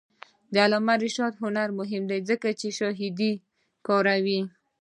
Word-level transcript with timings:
د 0.53 0.55
علامه 0.65 0.95
رشاد 1.05 1.33
لیکنی 1.33 1.41
هنر 1.43 1.69
مهم 1.79 2.03
دی 2.09 2.19
ځکه 2.29 2.47
چې 2.59 2.67
شاهدان 2.77 3.35
کاروي. 3.87 4.41